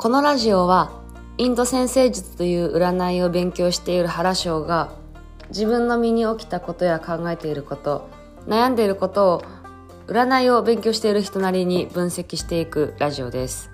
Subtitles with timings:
[0.00, 0.90] このラジオは
[1.36, 4.94] インド先生術という占いを勉強している原翔が
[5.50, 8.08] 自分の身に起きたことや考えていること
[8.46, 9.44] 悩んでいることを
[10.06, 13.69] 占いを勉強している人なりに分析していくラジオです。